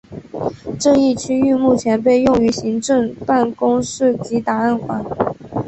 [0.79, 5.05] 这一区域目前被用于行政办公室及档案馆。